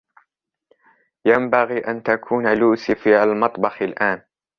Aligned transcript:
ينبغي 1.25 1.77
أن 1.87 2.03
تكون 2.03 2.57
لوسي 2.57 2.95
في 2.95 3.23
المطبخ 3.23 3.81
الآن. 3.81 4.21